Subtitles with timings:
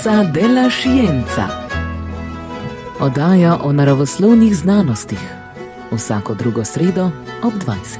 [0.00, 1.48] Frekvenca della Scienza.
[3.00, 5.18] Oddaja o naravoslovnih znanostih.
[5.92, 7.10] Vsako drugo sredo
[7.42, 7.98] ob 20.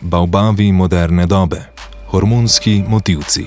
[0.00, 1.62] Baubavi moderne dobe,
[2.06, 3.46] hormonski motivci.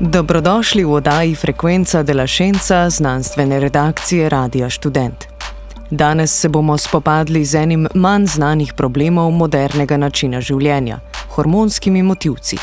[0.00, 5.29] Dobrodošli v oddaji Frekvenca della Scienza znanstvene redakcije Radia Student.
[5.90, 11.00] Danes se bomo spopadli z enim manj znanih problemov modernega načina življenja-
[11.34, 12.58] hormonskimi motivci.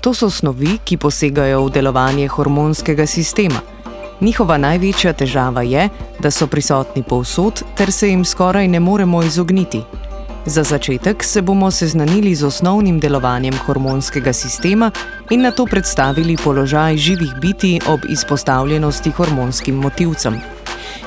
[0.00, 3.60] To so snovi, ki posegajo v delovanje hormonskega sistema.
[4.20, 5.88] Njihova največja težava je,
[6.20, 9.82] da so prisotni povsod, ter se jim skoraj ne moremo izogniti.
[10.46, 14.90] Za začetek se bomo seznanili z osnovnim delovanjem hormonskega sistema
[15.30, 20.55] in na to predstavili položaj živih biti ob izpostavljenosti hormonskim motivcem.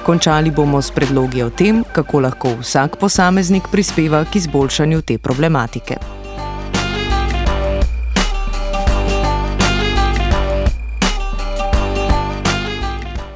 [0.10, 6.19] Končali bomo s predlogi o tem, kako lahko vsak posameznik prispeva k izboljšanju te problematike.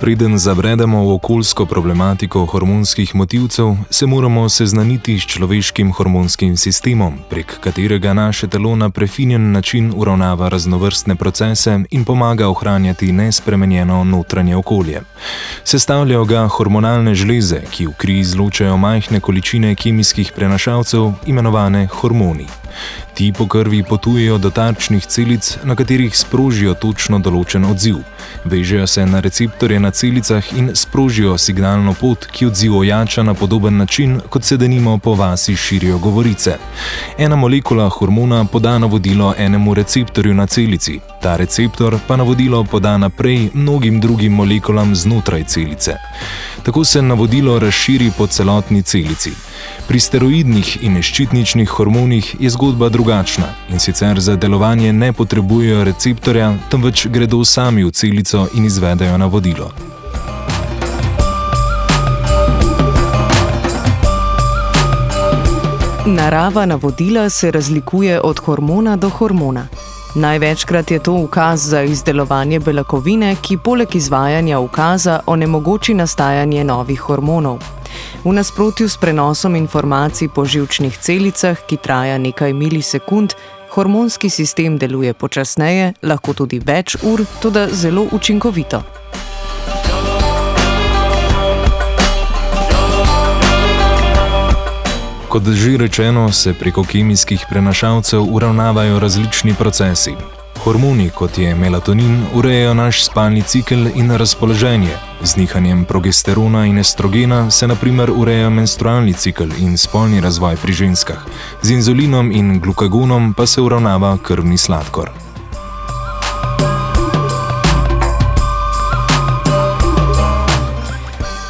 [0.04, 7.60] Preden zabredemo v okoljsko problematiko hormonskih motivcev, se moramo seznaniti s človeškim hormonskim sistemom, prek
[7.60, 15.02] katerega naše telo na prefinjen način uravnava raznovrstne procese in pomaga ohranjati nespremenjeno notranje okolje.
[15.64, 22.48] Sestavljajo ga hormonalne žleze, ki v kri izločajo majhne količine kemijskih prenašalcev, imenovane hormoni.
[23.14, 28.02] Ti po krvi potujejo do tarčnih celic, na katerih sprožijo točno določen odziv.
[28.46, 33.78] Vežejo se na receptorje na celicah in sprožijo signalno pot, ki odziv ojača na podoben
[33.78, 36.58] način, kot se denimo po vasi širijo govorice.
[37.18, 43.50] Ena molekula hormona poda navodilo enemu receptorju na celici, ta receptor pa navodilo poda naprej
[43.54, 45.96] mnogim drugim molekulam znotraj celice.
[46.64, 49.32] Tako se navodilo razširi po celotni celici.
[49.88, 56.54] Pri steroidnih in ščitničnih hormonih je zgodba drugačna in sicer za delovanje ne potrebujejo receptorja,
[56.70, 59.72] temveč gredo sami v celico in izvedejo navodilo.
[66.06, 69.68] Narava navodila se razlikuje od hormona do hormona.
[70.16, 77.58] Največkrat je to ukaz za izdelovanje beljakovine, ki poleg izvajanja ukaza onemogoči nastajanje novih hormonov.
[78.24, 83.34] V nasprotju s prenosom informacij po žilčnih celicah, ki traja nekaj milisekund,
[83.74, 88.84] hormonski sistem deluje počasneje, lahko tudi več ur, tudi zelo učinkovito.
[95.34, 100.14] Kot že rečeno, se preko kemijskih prenašalcev uravnavajo različni procesi.
[100.64, 104.94] Hormoni, kot je melatonin, urejajo naš spalni cikel in razpoloženje.
[105.24, 111.26] Z nihanjem progesterona in estrogena se naprimer ureja menstrualni cikel in spolni razvoj pri ženskah.
[111.62, 115.10] Z inzulinom in glukagonom pa se uravnava krvni sladkor.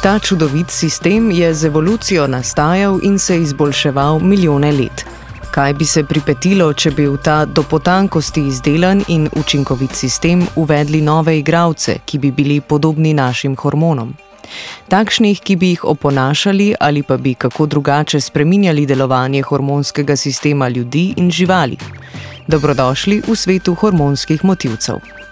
[0.04, 5.04] Ta čudovit sistem je z evolucijo nastajal in se izboljševal milijone let.
[5.50, 11.00] Kaj bi se pripetilo, če bi v ta do potankosti izdelan in učinkovit sistem uvedli
[11.00, 14.12] nove igralce, ki bi bili podobni našim hormonom?
[14.88, 21.14] Takšnih, ki bi jih oponašali ali pa bi kako drugače spreminjali delovanje hormonskega sistema ljudi
[21.16, 21.76] in živali.
[22.46, 25.23] Dobrodošli v svetu hormonskih motivcev.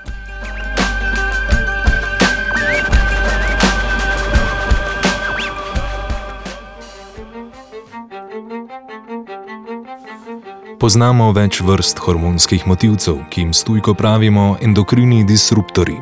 [10.82, 15.94] Poznamo več vrst hormonskih motivcev, ki jim stujko pravimo endokrini disruptori.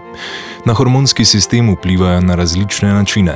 [0.65, 3.35] Na hormonski sistem vplivajo na različne načine.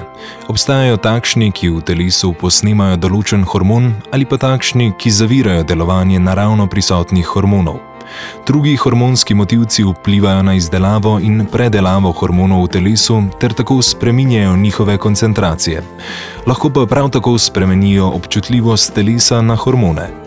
[0.49, 6.65] Obstajajo takšni, ki v telesu posnemajo določen hormon, ali pa takšni, ki zavirajo delovanje naravno
[6.65, 7.77] prisotnih hormonov.
[8.49, 14.97] Drugi hormonski motivci vplivajo na izdelavo in predelavo hormonov v telesu ter tako spreminjajo njihove
[14.97, 15.85] koncentracije.
[16.49, 20.24] Lahko pa prav tako spremenijo občutljivost telesa na hormone.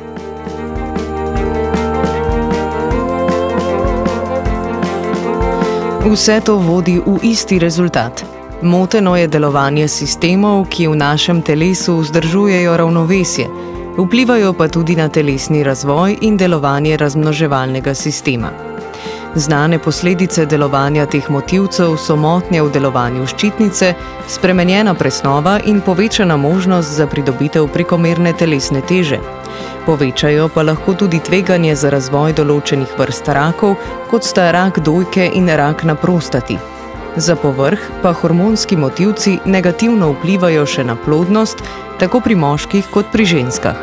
[6.08, 8.24] Vse to vodi v isti rezultat.
[8.62, 13.48] Moteno je delovanje sistemov, ki v našem telesu vzdržujejo ravnovesje,
[13.98, 18.52] vplivajo pa tudi na telesni razvoj in delovanje razmnoževalnega sistema.
[19.36, 23.94] Znane posledice delovanja teh motivcev so motnje v delovanju ščitnice,
[24.28, 29.20] spremenjena presnova in povečana možnost za pridobitev prekomerne telesne teže.
[29.88, 33.78] Povečajo pa lahko tudi tveganje za razvoj določenih vrst rakov,
[34.12, 36.58] kot sta rak dojke in rak na prostati.
[37.16, 41.64] Za povrh pa hormonski motivci negativno vplivajo še na plodnost,
[42.04, 43.80] tako pri moških kot pri ženskah.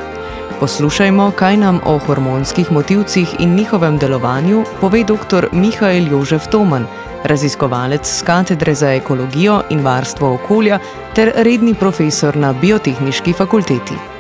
[0.60, 5.48] Poslušajmo, kaj nam o hormonskih motivcih in njihovem delovanju pove dr.
[5.52, 6.84] Mihael Jožef Toman,
[7.24, 10.78] raziskovalec z katedre za ekologijo in varstvo okolja
[11.16, 14.13] ter redni profesor na biotehnički fakulteti.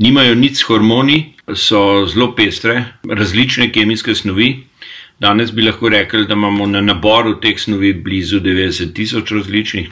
[0.00, 4.54] Nimajo nič s hormoni, so zelo pestre, različne kemijske snovi.
[5.20, 9.90] Danes bi lahko rekli, da imamo na naboru teh snovi blizu 90 tisoč različnih.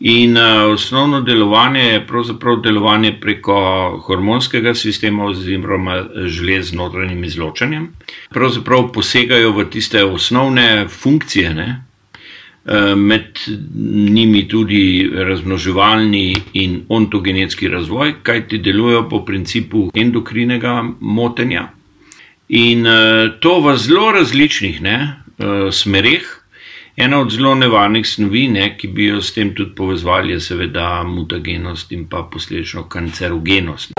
[0.00, 3.56] In uh, osnovno delovanje je pravzaprav delovanje preko
[4.06, 7.90] hormonskega sistema oziroma žlez z notranjim izločanjem.
[8.30, 11.68] Pravzaprav posegajo v tiste osnovne funkcije, ne?
[12.96, 13.38] Med
[14.10, 21.70] njimi tudi razmnoževalni in ontogenetski razvoj, kaj ti delujejo po principu endokrinega motenja.
[22.48, 22.84] In
[23.40, 24.98] to v zelo različnih ne,
[25.72, 26.36] smereh.
[26.96, 31.02] Ena od zelo nevarnih snovi, ne, ki bi jo s tem tudi povezali, je seveda
[31.06, 33.96] mutagenost in pa posledično kancerogenost.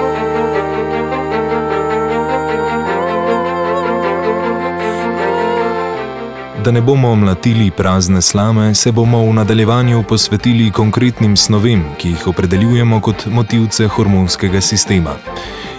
[6.63, 12.27] Da ne bomo mlatili prazne slame, se bomo v nadaljevanju posvetili konkretnim snovem, ki jih
[12.27, 15.15] opredeljujemo kot motivce hormonskega sistema.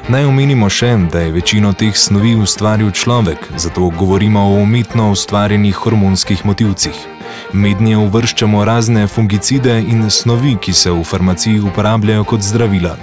[0.09, 5.75] Naj omenimo še, da je večino teh snovi ustvaril človek, zato govorimo o umetno ustvarjenih
[5.75, 7.22] hormonskih motivcih.
[7.53, 12.97] Mednje uvrščamo razne fungicide in snovi, ki se v farmaciji uporabljajo kot zdravila.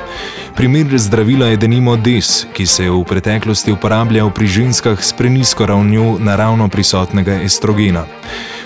[0.55, 5.65] Primer zdravila je denimo des, ki se je v preteklosti uporabljal pri ženskah s prenisko
[5.65, 8.05] ravnjo naravno prisotnega estrogena.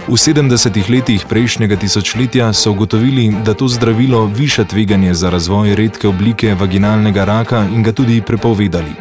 [0.03, 6.07] V 70-ih letih prejšnjega tisočletja so ugotovili, da to zdravilo viša tveganje za razvoj redke
[6.07, 8.91] oblike vaginalnega raka in ga tudi prepovedali.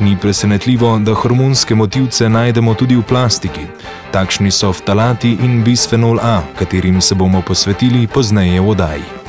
[0.00, 3.70] Ni presenetljivo, da hormonske motivce najdemo tudi v plastiki.
[4.10, 9.19] Takšni so ftalati in bisfenol A, katerim se bomo posvetili pozneje v oddaji.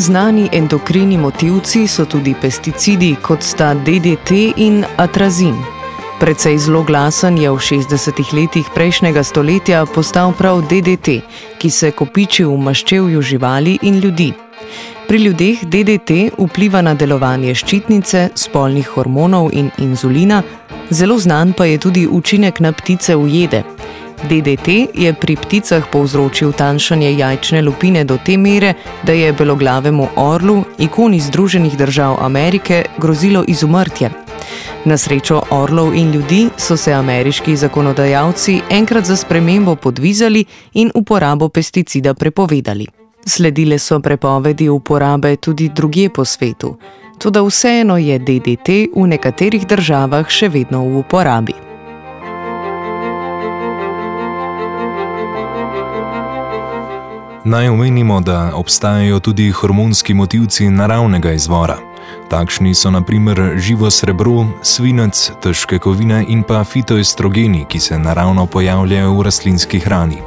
[0.00, 5.58] Znani endokrini motivci so tudi pesticidi, kot sta DDT in atrazin.
[6.20, 11.20] Predvsej zelo glasen je v 60-ih letih prejšnjega stoletja postal prav DDT,
[11.60, 14.32] ki se kopiči v maščevju živali in ljudi.
[15.08, 20.40] Pri ljudeh DDT vpliva na delovanje ščitnice, spolnih hormonov in inzulina,
[20.90, 23.62] zelo znan pa je tudi učinek na ptice v jede.
[24.28, 30.64] DDT je pri pticah povzročil tanjšanje jajčne lupine do te mere, da je beloglavemu orlu,
[30.78, 34.10] ikoni Združenih držav Amerike, grozilo izumrtje.
[34.84, 40.44] Na srečo orlov in ljudi so se ameriški zakonodajalci enkrat za spremembo podvizali
[40.74, 42.86] in uporabo pesticida prepovedali.
[43.26, 46.76] Sledile so prepovedi uporabe tudi drugje po svetu,
[47.18, 51.69] tudi vseeno je DDT v nekaterih državah še vedno v uporabi.
[57.44, 61.76] Naj omenimo, da obstajajo tudi hormonski motivci naravnega izvora.
[62.28, 69.14] Takšni so naprimer živo srebro, svinec, težke kovine in pa fitoestrogeni, ki se naravno pojavljajo
[69.14, 70.18] v rastlinski hrani.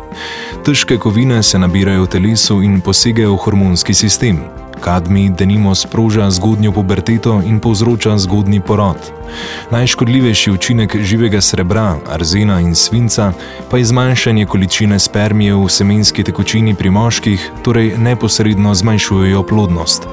[0.65, 4.39] Težke kovine se nabirajo v telesu in posegajo v hormonski sistem,
[4.83, 8.97] kadmi denimo sproža zgodnjo puberteto in povzroča zgodni porod.
[9.71, 13.31] Najškodljivejši učinek živega srebra, arzena in svinca
[13.71, 20.07] pa je zmanjšanje količine spermije v semenski tekočini pri moških, torej neposredno zmanjšujejo plodnost.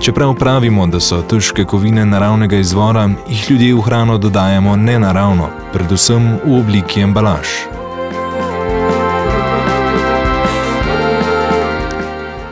[0.00, 6.38] Čeprav pravimo, da so težke kovine naravnega izvora, jih ljudje v hrano dodajamo nenaravno, predvsem
[6.44, 7.75] v obliki embalaž.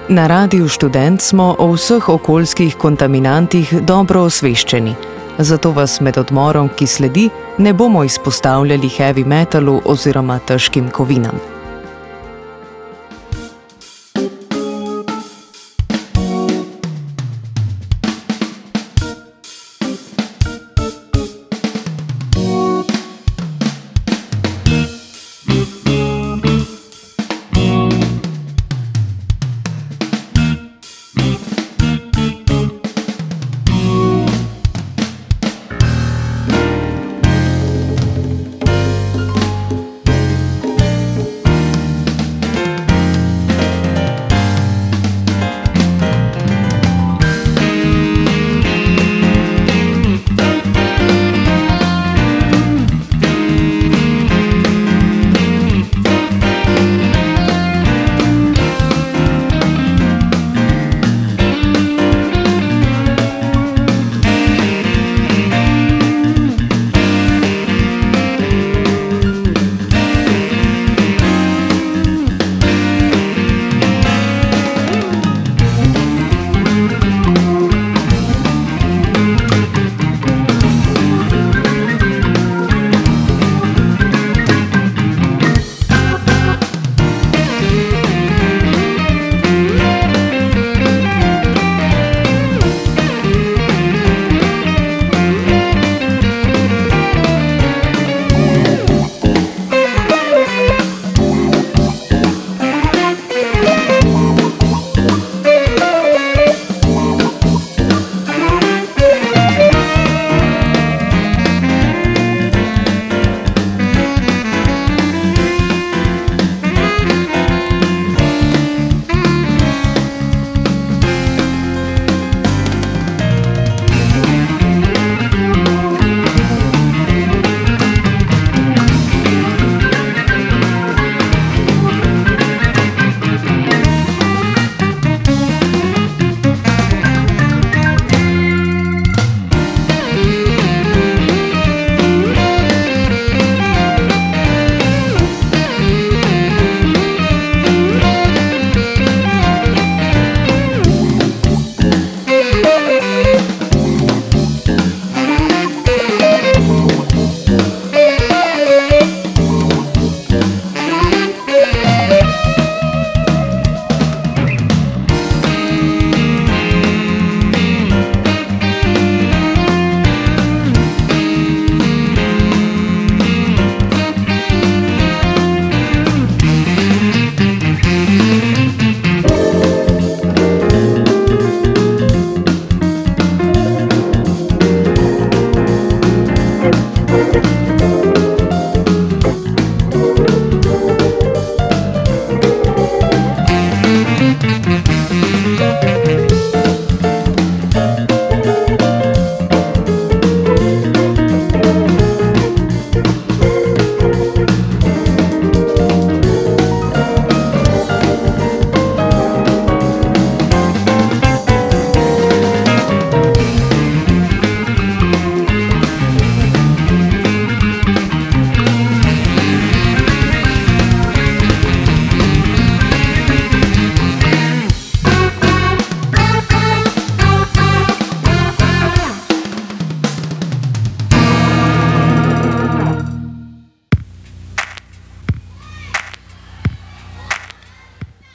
[0.09, 4.95] Na radiju študent smo o vseh okoljskih kontaminantih dobro osveščeni.
[5.39, 11.54] Zato vas med odmorom, ki sledi, ne bomo izpostavljali heavy metalu oziroma težkim kovinam.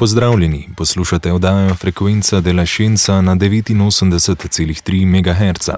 [0.09, 5.69] Pozdravljeni, poslušate oddajo Frekvenca de la Scienza na 89,3 MHz.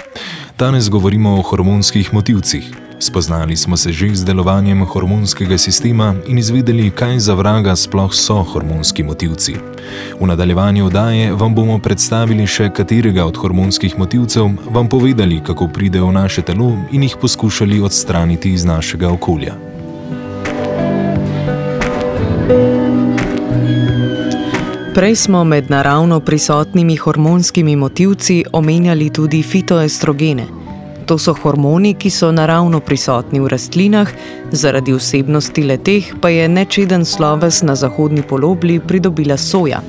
[0.59, 2.63] Danes govorimo o hormonskih motivcih.
[2.99, 8.43] Spoznali smo se že z delovanjem hormonskega sistema in izvedeli, kaj za vraga sploh so
[8.43, 9.55] hormonski motivci.
[10.19, 16.07] V nadaljevanju oddaje vam bomo predstavili še katerega od hormonskih motivcev, vam povedali, kako pridejo
[16.07, 19.70] v naše telo in jih poskušali odstraniti iz našega okolja.
[24.93, 30.43] Prej smo med naravno prisotnimi hormonskimi motivci omenjali tudi fitoestrogene.
[31.05, 34.09] To so hormoni, ki so naravno prisotni v rastlinah,
[34.51, 39.79] zaradi vsebnosti leteh pa je nečeden sloves na zahodni polobli pridobila soja.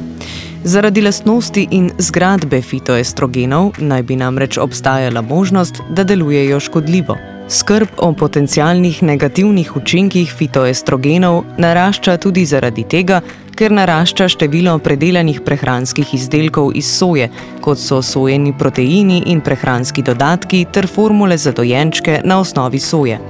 [0.64, 7.31] Zaradi lastnosti in zgradbe fitoestrogenov naj bi namreč obstajala možnost, da delujejo škodljivo.
[7.52, 13.18] Skrb o potencialnih negativnih učinkih fitoestrogenov narašča tudi zaradi tega,
[13.52, 17.28] ker narašča število predelanih prehranskih izdelkov iz soje,
[17.61, 23.21] kot so sojeni proteini in prehranski dodatki ter formule za dojenčke na osnovi soje.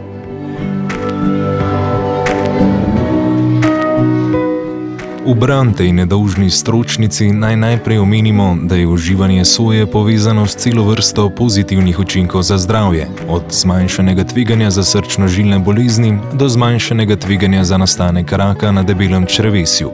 [5.22, 10.82] V brante in nedolžni stročnici naj najprej omenimo, da je uživanje soje povezano s celo
[10.84, 17.78] vrsto pozitivnih učinkov za zdravje, od zmanjšanega tveganja za srčno-žilne bolezni do zmanjšanega tveganja za
[17.78, 19.90] nastanek raka na debelem črevesju.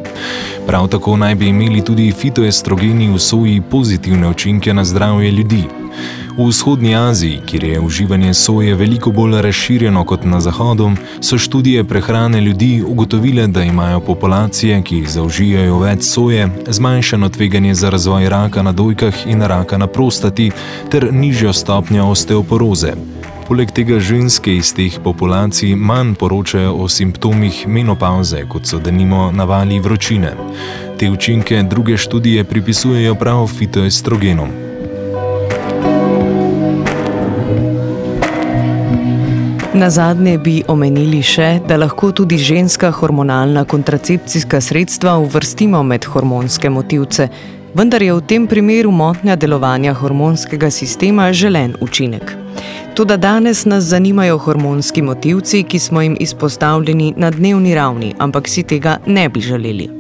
[0.66, 5.64] Prav tako naj bi imeli tudi fitoestrogeni v soji pozitivne učinke na zdravje ljudi.
[6.38, 10.90] V vzhodnji Aziji, kjer je uživanje soje veliko bolj razširjeno kot na zahodu,
[11.20, 17.90] so študije prehrane ljudi ugotovile, da imajo populacije, ki zaužijajo več soje, zmanjšano tveganje za
[17.90, 20.50] razvoj raka na dojkah in raka na prostati
[20.90, 22.92] ter nižjo stopnjo osteoporoze.
[23.48, 29.80] Poleg tega ženske iz teh populacij manj poročajo o simptomih menopauze, kot so denimo navali
[29.80, 30.32] vročine.
[30.98, 34.67] Te učinke druge študije pripisujejo prav fitoestrogenom.
[39.78, 46.70] Na zadnje bi omenili še, da lahko tudi ženska hormonalna kontracepcijska sredstva uvrstimo med hormonske
[46.70, 47.28] motivce,
[47.78, 52.34] vendar je v tem primeru motnja delovanja hormonskega sistema želen učinek.
[52.98, 58.66] Tudi danes nas zanimajo hormonski motivci, ki smo jim izpostavljeni na dnevni ravni, ampak si
[58.66, 59.90] tega ne bi želeli.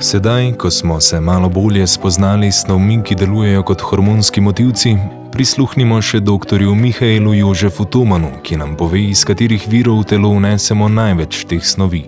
[0.00, 4.96] Sedaj, ko smo se malo bolje spoznali s snovmi, ki delujejo kot hormonski motivci,
[5.32, 6.64] prisluhnimo še dr.
[6.74, 12.02] Mihajlu Jožefu Tomanu, ki nam pove, iz katerih virov v telo vnesemo največ teh snovi.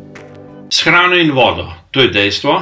[0.70, 2.58] S hrano in vodo, to je dejstvo,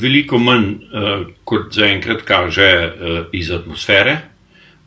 [0.00, 1.12] veliko manj uh,
[1.44, 4.18] kot zaenkrat kaže uh, iz atmosfere,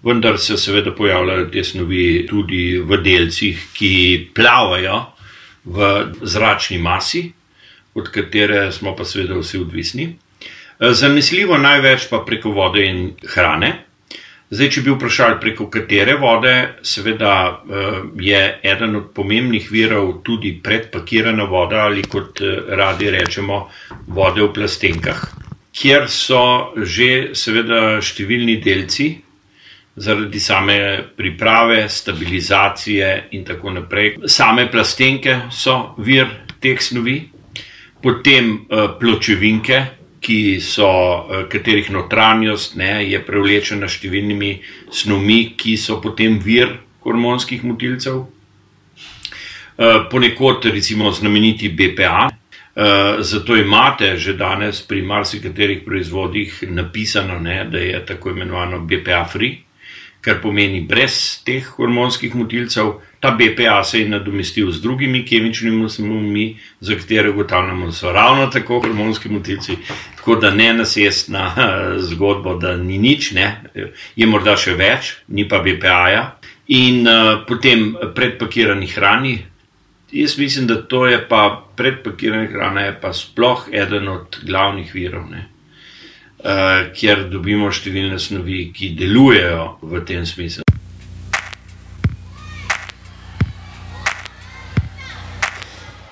[0.04, 3.96] vendar se seveda pojavljajo te snovi tudi v delcih, ki
[4.34, 5.04] plavajo
[5.66, 7.28] v zračni masi
[7.96, 10.06] od katere smo pa seveda vsi odvisni.
[10.80, 13.74] Eh, zanesljivo največ pa preko vode in hrane.
[14.50, 16.54] Zdaj, če bi vprašali, preko katere vode,
[16.86, 23.66] seveda eh, je eden od pomembnih virov tudi predpakirana voda ali kot eh, radi rečemo,
[24.08, 25.24] vode v plastenkah,
[25.74, 29.14] kjer so že seveda številni delci
[29.96, 30.78] zaradi same
[31.16, 34.18] priprave, stabilizacije in tako naprej.
[34.28, 36.28] Same plastenke so vir
[36.60, 37.22] teh snovi,
[38.06, 39.80] potem uh, pločevinke,
[40.62, 44.52] so, uh, katerih notranjost ne, je prevlečena s številnimi
[44.94, 48.26] snovmi, ki so potem vir hormonskih motilcev.
[49.76, 52.30] Uh, ponekod, recimo, znameniti BPA.
[52.76, 59.54] Uh, zato imate že danes pri marsikaterih proizvodih napisano, ne, da je tako imenovano BPA-free,
[60.26, 66.60] kar pomeni brez teh hormonskih motilcev, Ta BPA se je nadomestil z drugimi kemičnimi snovmi,
[66.80, 69.78] za katere ugotavljamo, da so ravno tako hormonski motilci.
[70.16, 71.52] Tako da ne nasestna
[72.10, 73.64] zgodba, da ni nič, ne.
[74.16, 76.22] je morda še več, ni pa BPA-ja.
[76.68, 79.34] In uh, potem predpakirani hrani.
[80.12, 85.26] Jaz mislim, da to je pa predpakirana hrana, je pa sploh eden od glavnih virov,
[85.34, 85.55] uh,
[86.44, 90.66] kjer dobimo številne snovi, ki delujejo v tem smislu.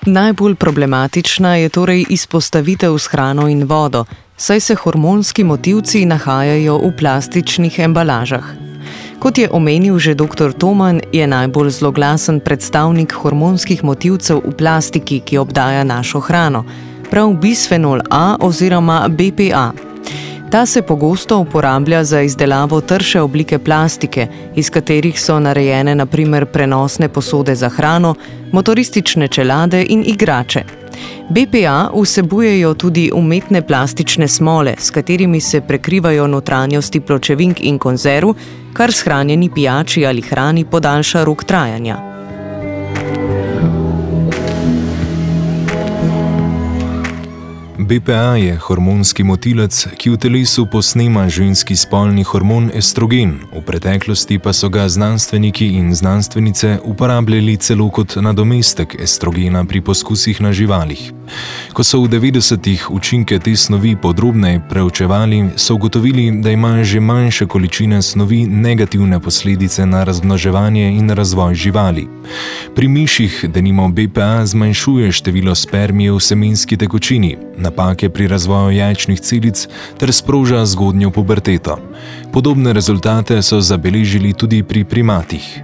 [0.06, 4.04] Najbolj problematična je torej izpostavitev s hrano in vodo,
[4.36, 8.44] saj se hormonski motivci nahajajo v plastičnih embalažah.
[9.18, 10.52] Kot je omenil že dr.
[10.52, 16.64] Toman, je najbolj zloglasen predstavnik hormonskih motivcev v plastiki, ki obdaja našo hrano,
[17.08, 19.93] prav bisfenol A oziroma BPA.
[20.54, 27.08] Ta se pogosto uporablja za izdelavo trše oblike plastike, iz katerih so narejene naprimer prenosne
[27.08, 28.14] posode za hrano,
[28.52, 30.62] motoristične čelade in igrače.
[31.28, 38.28] BPA vsebujejo tudi umetne plastične smole, s katerimi se prekrivajo notranjosti pločevink in konzerv,
[38.72, 41.98] kar shranjeni pijači ali hrani podaljša rok trajanja.
[47.84, 54.52] BPA je hormonski motilec, ki v telesu posnema ženski spolni hormon estrogen, v preteklosti pa
[54.56, 61.12] so ga znanstveniki in znanstvenice uporabljali celo kot nadomestek estrogena pri poskusih na živalih.
[61.72, 67.46] Ko so v 90-ih učinke te snovi podrobneje preučevali, so ugotovili, da ima že manjše
[67.46, 72.08] količine snovi negativne posledice na razmnoževanje in razvoj živali.
[72.74, 77.36] Pri miših, da nimo BPA zmanjšuje število spermije v semenski tekočini,
[77.74, 81.78] napake pri razvoju jajčnih celic ter sproža zgodnjo puberteto.
[82.32, 85.62] Podobne rezultate so zabeležili tudi pri primatih.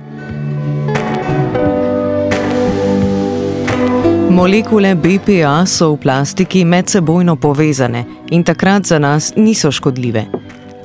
[4.30, 10.24] Molekule BPA so v plastiki medsebojno povezane in takrat za nas niso škodljive.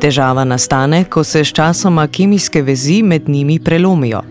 [0.01, 4.21] Težava nastane, ko se s časoma kemijske vezi med njimi prelomijo.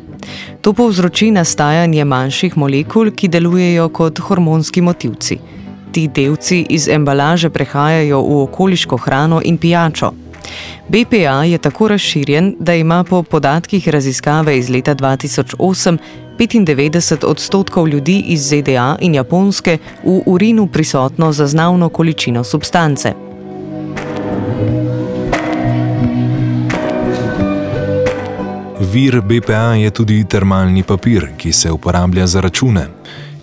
[0.60, 5.38] To povzroči nastajanje manjših molekul, ki delujejo kot hormonski motivci.
[5.94, 10.10] Ti delci iz embalaže prehajajo v okoliško hrano in pijačo.
[10.88, 15.98] BPA je tako razširjen, da ima po podatkih raziskave iz leta 2008
[16.38, 23.12] 95 odstotkov ljudi iz ZDA in Japonske v urinu prisotno zaznavno količino substance.
[28.92, 32.86] Vir BPA je tudi termalni papir, ki se uporablja za račune.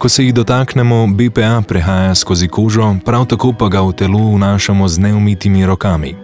[0.01, 4.87] Ko se jih dotaknemo, BPA prehaja skozi kožo, prav tako pa ga v telo vnašamo
[4.87, 6.15] z neumitimi rokami.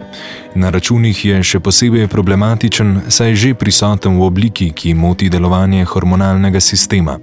[0.54, 5.84] Na računih je še posebej problematičen, saj je že prisoten v obliki, ki moti delovanje
[5.84, 7.20] hormonalnega sistema.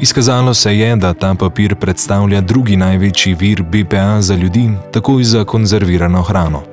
[0.00, 5.44] Izkazalo se je, da ta papir predstavlja drugi največji vir BPA za ljudi, takoj za
[5.44, 6.71] konzervirano hrano.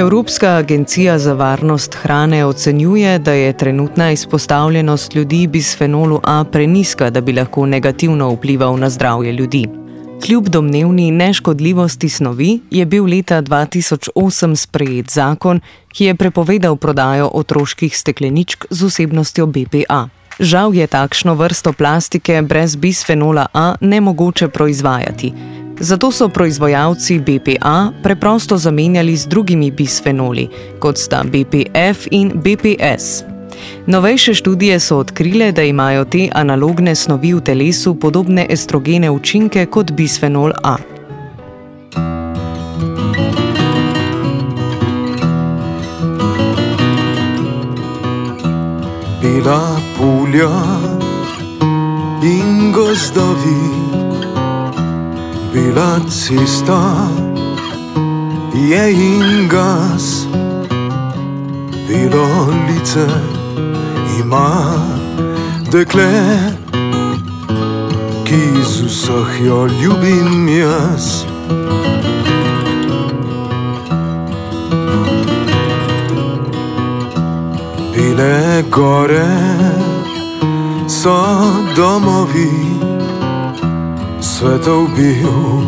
[0.00, 7.20] Evropska agencija za varnost hrane ocenjuje, da je trenutna izpostavljenost ljudi bisfenolu A preniska, da
[7.20, 9.66] bi lahko negativno vplival na zdravje ljudi.
[10.26, 17.98] Kljub domnevni neškodljivosti snovi je bil leta 2008 sprejet zakon, ki je prepovedal prodajo otroških
[17.98, 20.08] stekleničk z vsebnostjo BPA.
[20.38, 25.32] Žal je takšno vrsto plastike brez bisfenola A nemogoče proizvajati.
[25.80, 33.24] Zato so proizvajalci BPA preprosto zamenjali z drugimi bisfenoli, kot sta BPF in BPS.
[33.86, 39.92] Novejše študije so odkrile, da imajo te analogne snovi v telesu podobne estrogene učinke kot
[39.92, 40.76] bisfenol A.
[49.22, 50.52] Bila pulja
[52.22, 53.89] in gozdovi
[55.52, 57.08] bila cesta,
[58.54, 60.26] je in gas,
[61.88, 63.06] bilo lice
[64.20, 64.78] ima
[65.72, 66.12] dekle,
[68.24, 71.24] ki z vseh jo ljubim jaz.
[77.94, 79.26] Bile gore
[80.88, 81.16] so
[81.76, 82.89] domovi
[84.40, 85.60] svetov bil,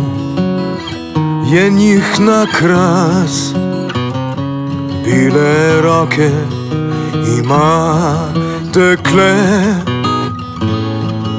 [1.44, 3.52] je njih na kras,
[5.04, 6.30] bile roke
[7.38, 8.32] ima
[8.72, 9.34] tekle,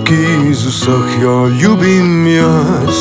[0.06, 2.98] ki iz vseh jo ljubim jaz.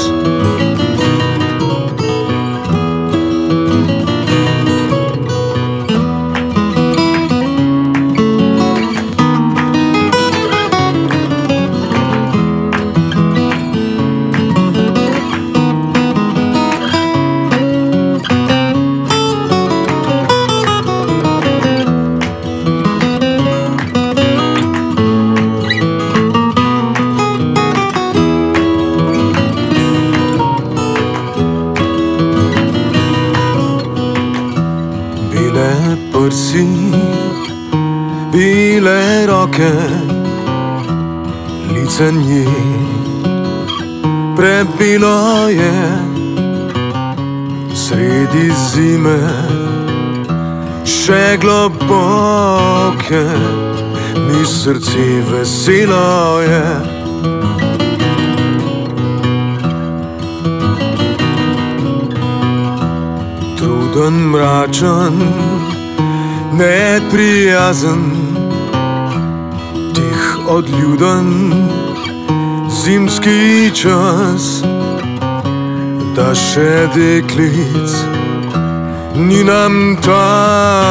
[39.52, 39.72] roke,
[41.74, 42.46] lice nje
[44.36, 45.98] prebilo je
[47.74, 49.18] sredi zime,
[50.84, 53.24] še globoke,
[54.16, 56.64] mi srce veselo je.
[63.58, 65.22] Truden, mračen,
[66.52, 68.21] neprijazen
[70.52, 71.52] odljuden,
[72.84, 74.62] zimski čas,
[76.16, 77.94] da še deklic
[79.16, 80.84] ni nam takih,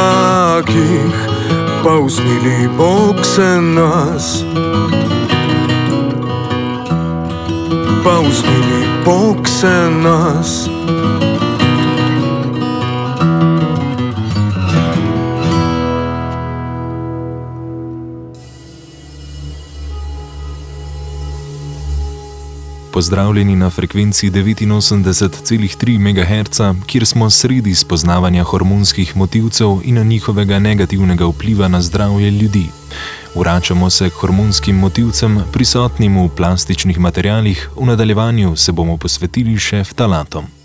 [1.84, 4.42] pa vzmili Bog se nas.
[8.04, 10.71] Pa vzmili Bog se nas.
[22.92, 31.68] Pozdravljeni na frekvenci 89,3 MHz, kjer smo sredi spoznavanja hormonskih motivcev in njihovega negativnega vpliva
[31.68, 32.66] na zdravje ljudi.
[33.34, 39.84] Vračamo se k hormonskim motivcem, prisotnim v plastičnih materijalih, v nadaljevanju se bomo posvetili še
[39.84, 40.61] ftalatom.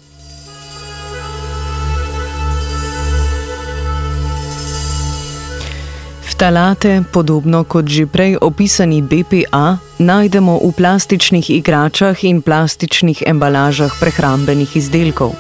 [6.37, 14.69] Ftalate, podobno kot že prej opisani BPA, najdemo v plastičnih igračah in plastičnih embalažah prehrambenih
[14.77, 15.33] izdelkov.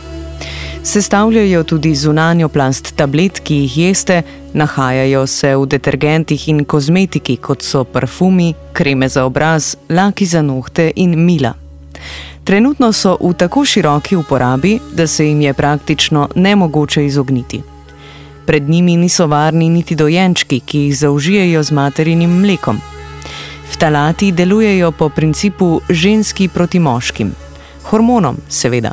[0.81, 4.23] Sestavljajo tudi zunanjo plast tablet, ki jih jeste,
[4.57, 10.91] nahajajo se v detergentih in kozmetiki, kot so parfumi, kreme za obraz, laki za nohte
[10.95, 11.53] in mila.
[12.43, 17.76] Trenutno so v tako široki uporabi, da se jim je praktično nemogoče izogniti.
[18.47, 22.77] Pred njimi niso varni niti dojenčki, ki jih zaužijajo z materinim mlekom.
[23.71, 27.33] Ftalati delujejo po principu ženski proti moškim,
[27.83, 28.91] hormonom, seveda.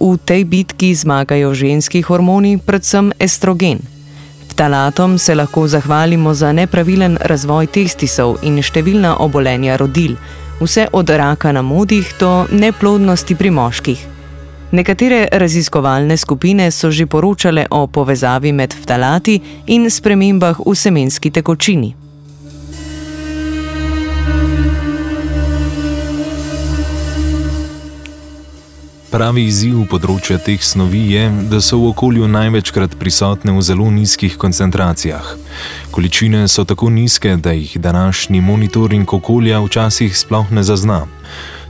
[0.00, 3.78] V tej bitki zmagajo ženski hormoni, predvsem estrogen.
[4.48, 10.16] Ftalatom se lahko zahvalimo za nepravilen razvoj testisov in številna obolenja rodil,
[10.60, 14.13] vse od raka na modih do neplodnosti pri moških.
[14.74, 21.94] Nekatere raziskovalne skupine so že poročale o povezavi med ftalati in spremembah v semenski tekočini.
[29.14, 34.34] Pravi izziv področja teh snovi je, da so v okolju največkrat prisotne v zelo nizkih
[34.34, 35.36] koncentracijah.
[35.94, 41.04] Količine so tako nizke, da jih današnji monitoring okolja včasih sploh ne zazna.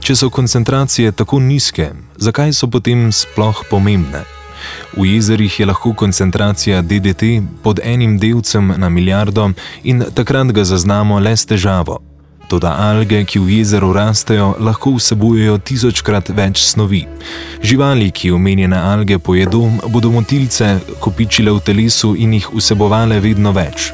[0.05, 1.87] Če so koncentracije tako nizke,
[2.21, 4.19] zakaj so potem sploh pomembne?
[4.93, 7.31] V jezerih je lahko koncentracija DDT
[7.63, 9.49] pod enim delcem na milijardo
[9.83, 11.97] in takrat ga zaznamo le s težavo.
[12.47, 17.01] Toda alge, ki v jezeru rastejo, lahko vsebujejo tisočkrat več snovi.
[17.65, 23.89] Živali, ki omenjene alge pojedo, bodo motilce kopičile v telesu in jih vsebovale vedno več.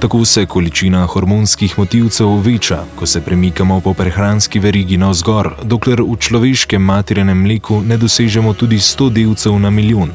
[0.00, 6.16] Tako se količina hormonskih motivcev veča, ko se premikamo po prehranski verigi navzgor, dokler v
[6.16, 10.10] človeškem materinem mleku ne dosežemo tudi 100 delcev na milijon.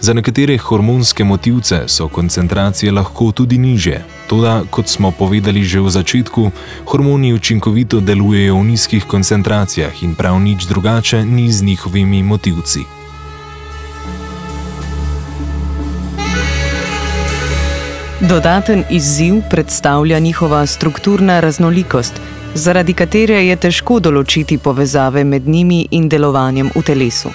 [0.00, 5.90] Za nekatere hormonske motivce so koncentracije lahko tudi niže, toda, kot smo povedali že v
[5.90, 6.50] začetku,
[6.86, 13.02] hormoni učinkovito delujejo v nizkih koncentracijah in prav nič drugače ni z njihovimi motivci.
[18.28, 22.20] Dodaten izziv predstavlja njihova strukturna raznolikost,
[22.54, 27.32] zaradi katere je težko določiti povezave med njimi in delovanjem v telesu.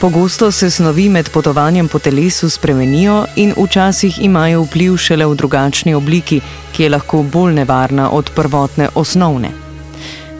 [0.00, 5.94] Pogosto se snovi med potovanjem po telesu spremenijo in včasih imajo vpliv šele v drugačni
[5.94, 6.40] obliki,
[6.72, 9.50] ki je lahko bolj nevarna od prvotne osnovne.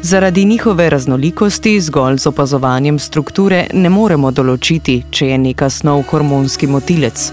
[0.02, 6.66] Zaradi njihove raznolikosti zgolj z opazovanjem strukture ne moremo določiti, če je neka snov hormonski
[6.66, 7.32] motilec.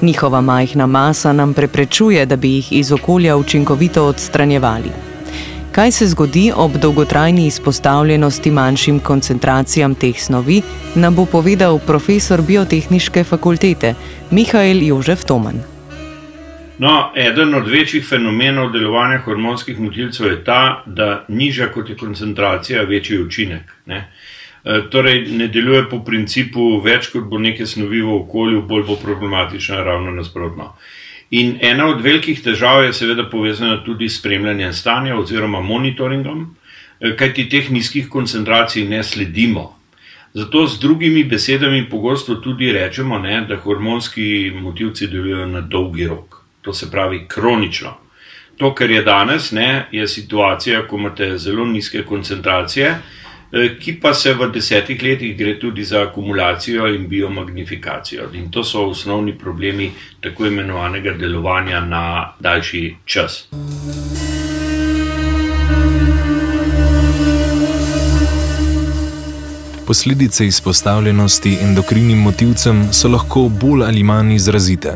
[0.00, 5.09] Njihova majhna masa nam preprečuje, da bi jih iz okolja učinkovito odstranjevali.
[5.72, 10.62] Kaj se zgodi ob dolgotrajni izpostavljenosti manjšim koncentracijam teh snovi,
[10.94, 13.94] nam bo povedal profesor biotehničke fakultete
[14.30, 15.62] Mihajl Jožef Toman.
[16.78, 22.82] No, eden od večjih fenomenov delovanja hormonskih motilcev je ta, da nižja kot je koncentracija,
[22.82, 23.62] večji učinek.
[23.86, 24.08] Ne?
[24.64, 28.96] Eh, torej, ne deluje po principu, več kot bo neke snovi v okolju, bolj bo
[28.96, 30.74] problematična, ravno nasprotno.
[31.30, 36.56] In ena od velikih težav je seveda povezana tudi s spremljanjem stanja oziroma monitoringom,
[37.00, 39.76] eh, kajti teh nizkih koncentracij ne sledimo.
[40.34, 46.36] Zato z drugimi besedami pogosto tudi rečemo, ne, da hormonski motivci delujejo na dolgi rok,
[46.62, 47.96] to se pravi kronično.
[48.56, 52.94] To, kar je danes, ne, je situacija, ko imate zelo nizke koncentracije.
[53.52, 58.30] Eh, ki pa se v desetih letih gre tudi za akumulacijo in biomagnifikacijo.
[58.34, 63.48] In to so osnovni problemi tako imenovanega delovanja na daljši čas.
[69.90, 74.92] Posledice izpostavljenosti endokrinim motivcem so lahko bolj ali manj izrazite.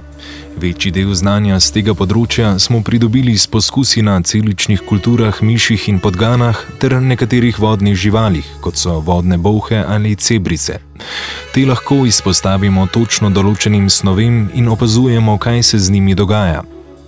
[0.56, 5.98] Večji del znanja z tega področja smo pridobili s poskusi na celičnih kulturah, miših in
[5.98, 10.78] podganah ter nekaterih vodnih živalih, kot so vodne bohe ali cebrice.
[11.54, 16.62] Te lahko izpostavimo točno določenim snovem in opazujemo, kaj se z njimi dogaja.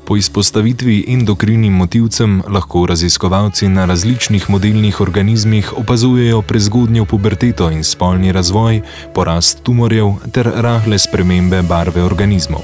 [0.07, 8.33] Po izpostavitvi endokrinim motivcem lahko raziskovalci na različnih modelnih organizmih opazujejo prezgodnjo puberteto in spolni
[8.33, 8.81] razvoj,
[9.15, 12.63] porast tumorjev ter rahle spremembe barve organizmov.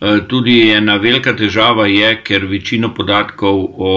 [0.00, 3.94] E, tudi ena velika težava je, ker večino podatkov o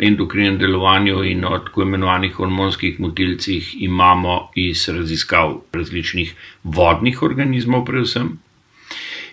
[0.00, 6.34] endokrinem delovanju in o tako imenovanih hormonskih motilcih imamo iz raziskav različnih
[6.64, 8.38] vodnih organizmov, predvsem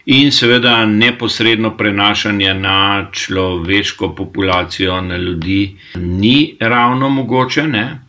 [0.05, 7.67] in seveda neposredno prenašanje na človeško populacijo, na ljudi, ni ravno mogoče.
[7.67, 8.01] Ne?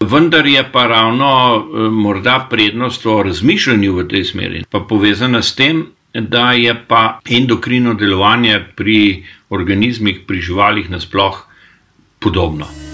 [0.00, 5.54] Vendar je pa ravno eh, morda prednost o razmišljanju v tej smeri, pa povezana s
[5.54, 11.44] tem, da je pa endokrino delovanje pri organizmih, pri živalih nasploh
[12.18, 12.89] podobno.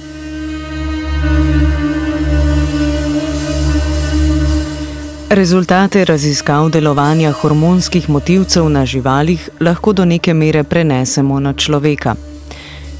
[5.36, 12.14] Rezultate raziskav delovanja hormonskih motivcev na živalih lahko do neke mere prenesemo na človeka.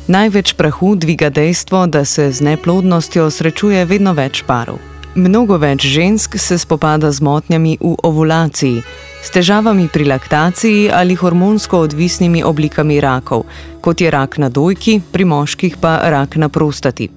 [0.07, 4.77] Največ prahu dviga dejstvo, da se z neplodnostjo srečuje vedno več parov.
[5.14, 8.83] Mnogo več žensk se spopada z motnjami v ovulaciji,
[9.22, 13.46] s težavami pri laktaciji ali hormonsko odvisnimi oblikami rakov,
[13.81, 17.09] kot je rak na dojki, pri moških pa rak na prostati.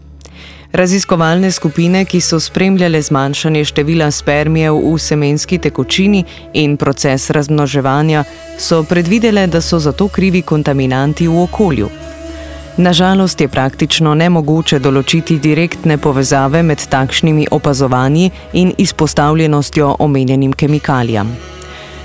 [0.71, 8.23] Raziskovalne skupine, ki so spremljale zmanjšanje števila spermijev v semenski tekočini in proces razmnoževanja,
[8.57, 11.89] so predvidele, da so za to krivi kontaminanti v okolju.
[12.77, 21.33] Nažalost je praktično nemogoče določiti direktne povezave med takšnimi opazovanji in izpostavljenostjo omenjenim kemikalijam.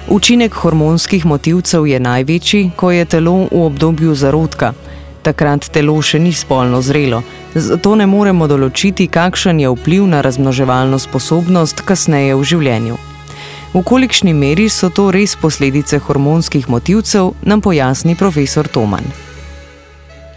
[0.08, 4.72] Učinek hormonskih motivcev je največji, ko je telo v obdobju zarodka.
[5.24, 7.22] Takrat telo še ni spolno zrelo,
[7.54, 12.98] zato ne moremo določiti, kakšen je vpliv na razmnoževalno sposobnost kasneje v življenju.
[13.72, 19.08] V kolikšni meri so to res posledice hormonskih motivcev, nam pojasni profesor Toman.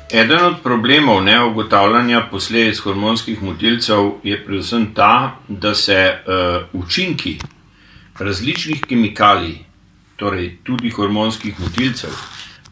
[0.08, 7.36] Eden od problemov neugotavljanja posledic hormonskih motilcev je predvsem ta, da se uh, učinki
[8.20, 9.58] različnih kemikalij,
[10.16, 12.16] torej tudi hormonskih motilcev,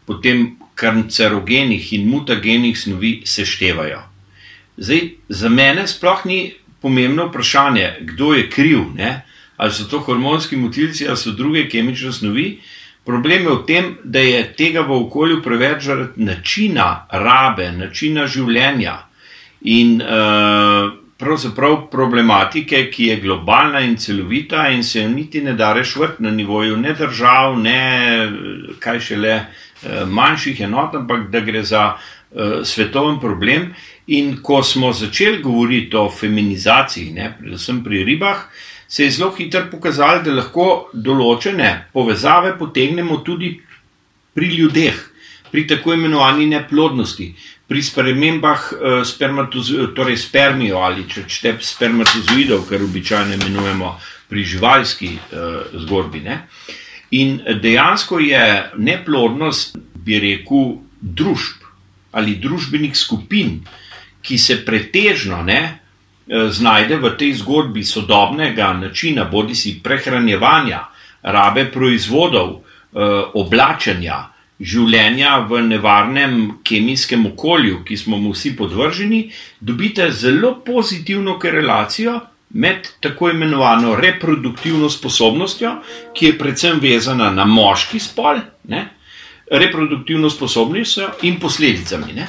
[0.06, 4.02] potem kancerogenih in mutagenih snovi seštevajo.
[4.76, 9.22] Zdaj, za mene sploh ni pomembno vprašanje, kdo je kriv, ne?
[9.56, 12.58] ali so to hormonski motilci ali so druge kemične snovi.
[13.06, 18.96] Problem je v tem, da je tega v okolju preveč zaradi načina rabe, načina življenja
[19.62, 25.72] in uh, pravzaprav problematike, ki je globalna in celovita in se jo niti ne da
[25.72, 27.78] rešiti na nivoju ne držav, ne
[28.80, 29.36] kaj šele.
[29.36, 29.65] Eh,
[30.06, 33.74] manjših enot, ampak da gre za uh, svetoven problem.
[34.06, 38.46] In ko smo začeli govoriti o feminizaciji, ne, predvsem pri ribah,
[38.88, 43.56] se je zelo hitro pokazalo, da lahko določene povezave potegnemo tudi
[44.34, 45.02] pri ljudeh,
[45.50, 47.32] pri tako imenovani neplodnosti,
[47.66, 53.96] pri spremembah uh, torej spermijo ali če čete spermatozoidov, kar običajno imenujemo
[54.30, 56.22] pri živalski uh, zgodbi.
[56.22, 61.66] Uh, In dejansko je neplodnost, bi rekel, družb
[62.16, 63.60] ali družbenih skupin,
[64.22, 70.80] ki se pretežno ne, eh, znajde v tej zgodbi sodobnega načina, bodi si prehranjevanja,
[71.22, 72.98] rabe proizvodov, eh,
[73.34, 82.20] oblačenja, življenja v nevarnem kemijskem okolju, ki smo mu vsi podvrženi, dobite zelo pozitivno korelacijo
[82.48, 85.72] med tako imenovano reproduktivno sposobnostjo,
[86.14, 88.88] ki je predvsem vezana na moški spol, ne,
[89.50, 92.12] reproduktivno sposobnostjo in posledicami.
[92.12, 92.26] Ne.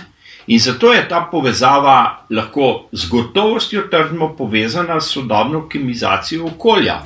[0.48, 7.02] In zato je ta povezava lahko z gotovostjo trdno povezana s sodobno kemizacijo okolja.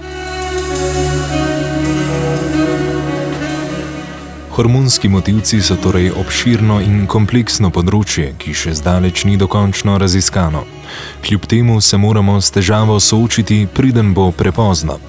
[4.62, 10.62] Hormonski motivci so torej obširno in kompleksno področje, ki še zdaleč ni dokončno raziskano.
[11.26, 15.00] Kljub temu se moramo s težavo soočiti, preden bo prepozno.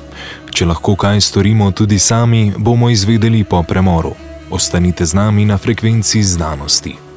[0.57, 4.17] Če lahko kaj storimo tudi sami, bomo izvedeli po premoru.
[4.49, 7.12] Ostanite z nami na frekvenci znanosti.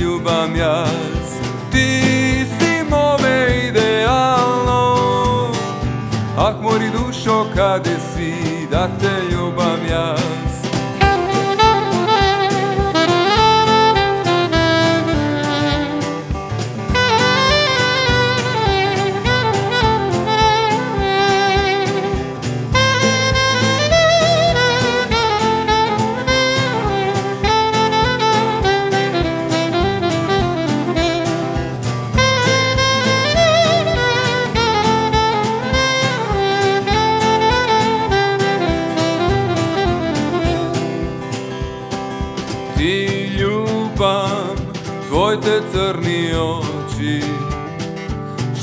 [0.00, 1.28] Ljubam jaz
[1.72, 4.96] Ti si mome idealno.
[6.38, 8.34] Ah, mori dušo kade si
[8.70, 10.35] da te ljubam jaz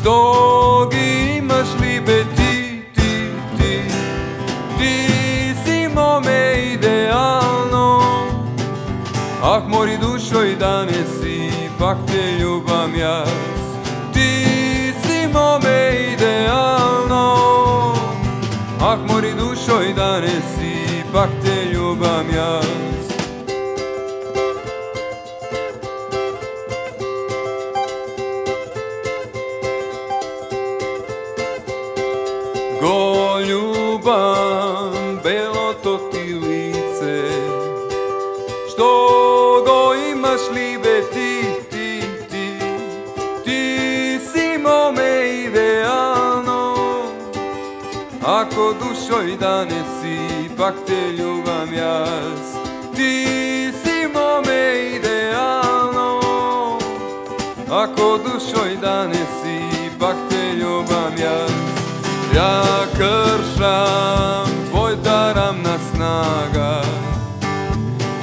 [0.04, 3.82] Što gi imaš libe ti, ti, ti.
[4.78, 8.02] Ti si mome idealno.
[9.44, 13.30] Ah, mori dušo i danes ipak te ljubam jaz.
[14.14, 14.44] Ti
[15.04, 17.36] si mome idealno.
[18.82, 20.58] Ah, mori dušo i danes
[21.00, 22.93] ipak te ljubam jaz
[32.84, 37.24] Go ljubam, belo to ti lice.
[38.74, 38.88] Što
[39.66, 42.58] go imaš libe ti, ti, ti
[43.46, 46.76] Ti si mome idealno.
[48.26, 50.04] Ako dušo i danes
[50.46, 52.56] ipak te ljubam jaz.
[52.96, 56.20] Ti si mome idealno.
[57.72, 59.43] Ako dušo i danes
[62.44, 66.82] Ja kršam tvoj daram na snaga.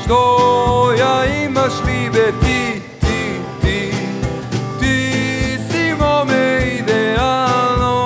[0.04, 3.92] Što ja imaš libe ti, ti, ti
[4.80, 8.04] Ti si mome idealno.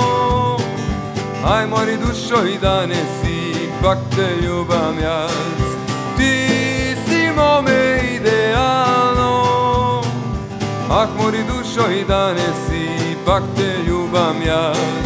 [1.47, 5.31] Aj mori dušo i danes ipak te ljubam jaz
[6.17, 6.47] Ti
[7.07, 9.43] si mome idealno.
[10.91, 12.69] Ah mori dušo i danes
[13.13, 15.04] ipak te ljubam jaz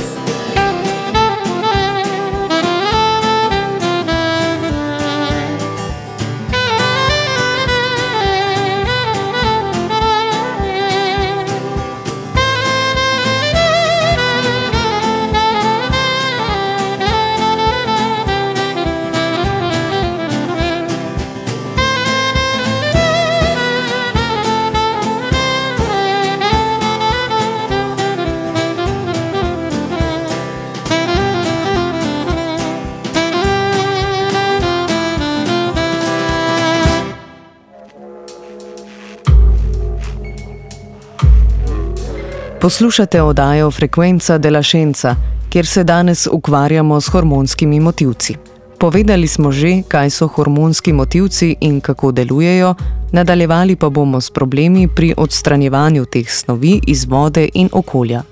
[42.68, 45.16] Poslušate oddajo Frekvenca de la Scienza,
[45.50, 48.34] kjer se danes ukvarjamo s hormonskimi motivci.
[48.78, 52.74] Povedali smo že, kaj so hormonski motivci in kako delujejo,
[53.12, 58.22] nadaljevali pa bomo s problemi pri odstranjevanju teh snovi iz vode in okolja.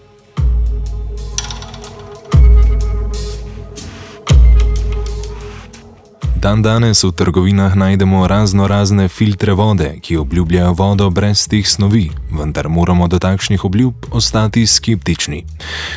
[6.37, 12.11] Dan danes v trgovinah najdemo razno razne filtre vode, ki obljubljajo vodo brez teh snovi,
[12.31, 15.45] vendar moramo do takšnih obljub ostati skeptični.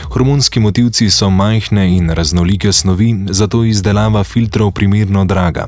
[0.09, 5.67] Hormonski motivci so majhne in raznolike snovi, zato izdelava filtrov primerno draga.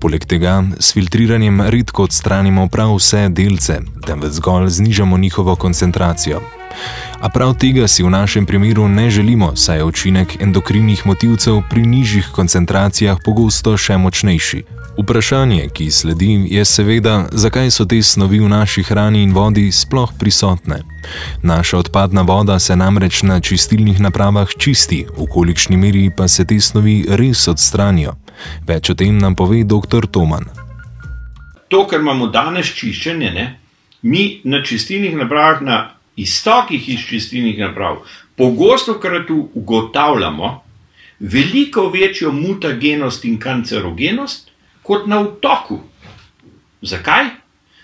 [0.00, 6.40] Poleg tega s filtriranjem redko odstranimo prav vse delce, temveč zgolj znižamo njihovo koncentracijo.
[7.20, 11.86] A prav tega si v našem primeru ne želimo, saj je učinek endokrinnih motivcev pri
[11.86, 14.64] nižjih koncentracijah pogosto še močnejši.
[14.98, 20.12] Vprašanje, ki sledi, je seveda, zakaj so te snovi v naši hrani in vodi sploh
[20.18, 20.82] prisotne.
[21.42, 26.60] Naša odpadna voda se namreč na čistilnih napravah čisti, v kolikšni meri pa se te
[26.60, 28.16] snovi res odstranijo.
[28.66, 30.08] Več o tem nam pove dr.
[30.08, 30.48] Toman.
[31.68, 33.46] To, kar imamo danes čiščenje, ne,
[34.02, 35.78] mi na čistilnih napravah, na
[36.16, 38.02] iz čistilnih naprav,
[38.36, 40.62] pogosto krat ugotavljamo
[41.18, 44.50] veliko večjo mutagenost in kancerogenost
[44.82, 45.80] kot na vtoku.
[46.82, 47.24] Zakaj?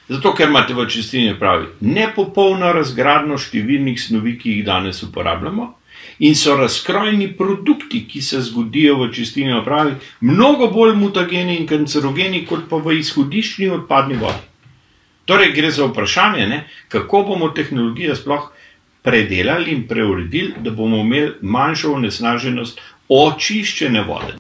[0.08, 5.68] Zato, ker imate v čistilni napravi nepopolno razgradno številnih snovi, ki jih danes uporabljamo,
[6.18, 12.44] in so razkrojni produkti, ki se zgodijo v čistilni napravi, mnogo bolj mutageni in kancerogeni
[12.46, 14.51] kot pa v izhodiščni odpadni vodi.
[15.32, 18.50] Torej, gre za vprašanje, ne, kako bomo tehnologijo sploh
[19.02, 24.34] predelali in preuredili, da bomo imeli manjšo onesnaženost očiščene vode.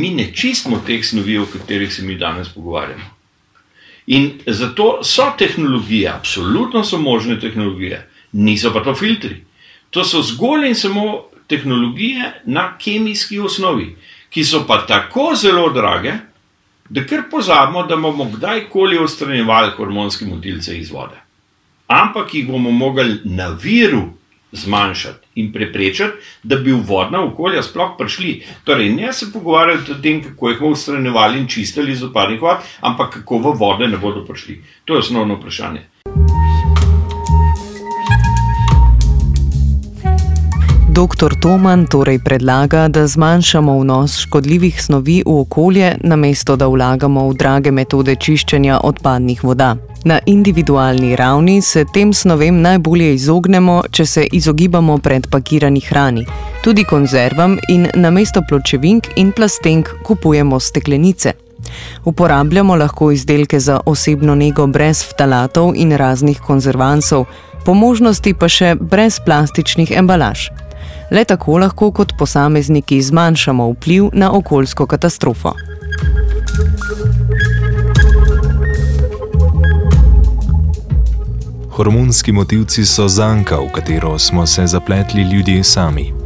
[0.00, 3.10] Mi ne čistimo teh snovi, o katerih se mi danes pogovarjamo.
[4.06, 8.00] In zato so tehnologije, absolutno so možne tehnologije,
[8.32, 9.42] niso pa to filtri.
[9.90, 13.96] To so zgolj in samo tehnologije na kemijski osnovi,
[14.30, 16.16] ki so pa tako zelo drage,
[16.90, 21.20] da kar pozabimo, da bomo kdajkoli odstranjevali hormonske motilce iz vode.
[21.86, 24.02] Ampak jih bomo mogli na viru
[24.52, 28.42] zmanjšati in preprečiti, da bi v vodna okolja sploh prišli.
[28.64, 32.66] Torej, ne se pogovarjati o tem, kako jih bomo odstranjevali in čistili iz odpadnih vod,
[32.80, 34.62] ampak kako v vode ne bodo prišli.
[34.84, 35.86] To je osnovno vprašanje.
[41.00, 41.32] Dr.
[41.40, 47.72] Toman torej predlaga, da zmanjšamo vnos škodljivih snovi v okolje, namesto da vlagamo v drage
[47.72, 49.76] metode čiščenja odpadnih voda.
[50.04, 56.26] Na individualni ravni se tem snovem najbolje izognemo, če se izogibamo predpakirani hrani,
[56.60, 61.32] tudi konzervam in namesto pločevink in plastenk kupujemo steklenice.
[62.04, 67.24] Uporabljamo lahko izdelke za osebno nego brez ftalatov in raznih konzervansov,
[67.64, 70.50] po možnosti pa še brez plastičnih embalaž.
[71.10, 75.54] Le tako lahko kot posamezniki zmanjšamo vpliv na okoljsko katastrofo.
[81.70, 86.19] Hormonski motivci so zanka, v katero smo se zapletli ljudje sami.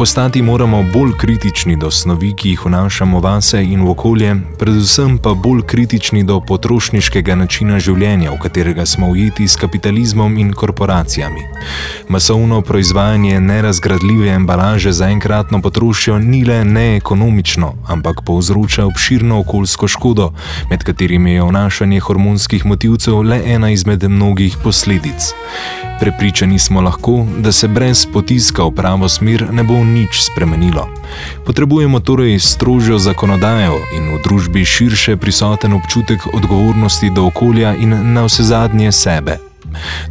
[0.00, 5.34] Postati moramo bolj kritični do snovi, ki jih vnašamo vase in v okolje, predvsem pa
[5.34, 11.44] bolj kritični do potrošniškega načina življenja, v katerega smo ujeti s kapitalizmom in korporacijami.
[12.08, 20.32] Masovno proizvajanje nerazgradljive embalaže za enkratno potrošnjo ni le neekonomično, ampak povzroča obširno okoljsko škodo,
[20.70, 25.34] med katerimi je vnašanje hormonskih motivcev le ena izmed mnogih posledic.
[26.00, 30.88] Prepričani smo lahko, da se brez potiska v pravo smer ne bo nič spremenilo.
[31.46, 38.24] Potrebujemo torej strožjo zakonodajo in v družbi širše prisoten občutek odgovornosti do okolja in na
[38.24, 39.38] vse zadnje sebe.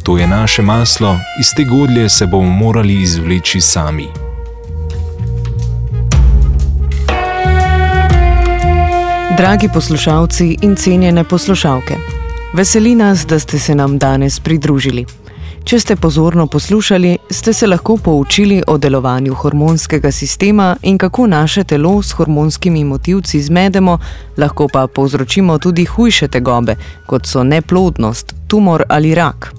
[0.02, 4.08] To je naše maslo, iz te godlje se bomo morali izvleči sami.
[9.36, 11.94] Dragi poslušalci in cenjene poslušalke,
[12.54, 15.19] veseli nas, da ste se nam danes pridružili.
[15.64, 21.64] Če ste pozorno poslušali, ste se lahko poučili o delovanju hormonskega sistema in kako naše
[21.64, 23.98] telo s hormonskimi motivci zmedemo,
[24.36, 29.52] lahko pa povzročimo tudi hujše tegobe, kot so neplodnost, tumor ali rak.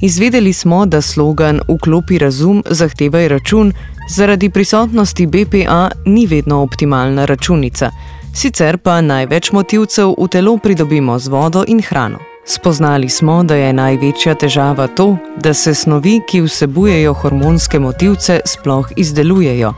[0.00, 3.72] Izvedeli smo, da slogan Vklopi razum, zahtevaj račun,
[4.10, 7.90] zaradi prisotnosti BPA ni vedno optimalna računica,
[8.34, 12.33] sicer pa največ motivcev v telo pridobimo z vodo in hrano.
[12.46, 18.90] Spoznali smo, da je največja težava to, da se snovi, ki vsebujejo hormonske motivce, sploh
[18.96, 19.72] izdelujejo,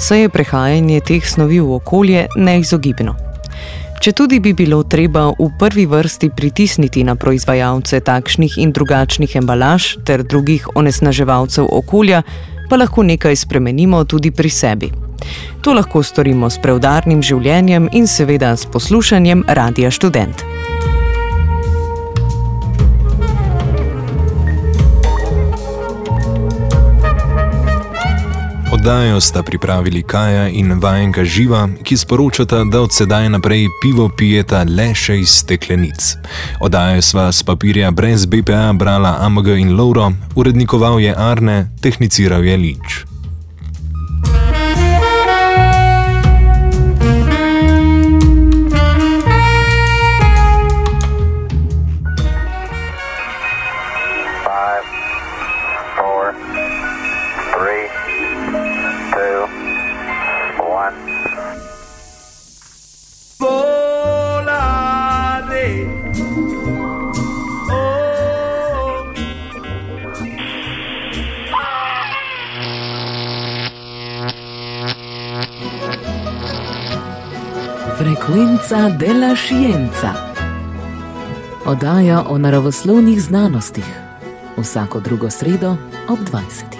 [0.00, 3.14] saj je prehajanje teh snovi v okolje neizogibno.
[4.02, 9.96] Če tudi bi bilo treba v prvi vrsti pritisniti na proizvajalce takšnih in drugačnih embalaž
[10.06, 12.22] ter drugih onesnaževalcev okolja,
[12.70, 14.90] pa lahko nekaj spremenimo tudi pri sebi.
[15.62, 20.46] To lahko storimo s preudarnim življenjem in seveda s poslušanjem Radia Student.
[28.72, 34.64] Oddajo sta pripravili Kaja in vajenka Živa, ki sporočata, da od sedaj naprej pivo pijeta
[34.68, 36.16] le še iz steklenic.
[36.60, 42.56] Oddajo sva s papirja brez BPA brala Amg in Lauro, urednikoval je Arne, tehniciral je
[42.56, 43.07] Lič.
[78.28, 80.12] Frequenza della Scienza.
[81.64, 83.84] Oddaja o naravoslovnih znanostih.
[84.56, 85.76] Vsako drugo sredo
[86.08, 86.77] ob 20.